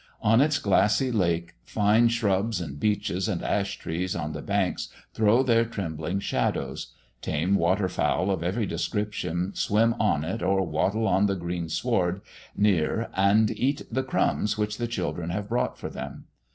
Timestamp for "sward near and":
11.69-13.51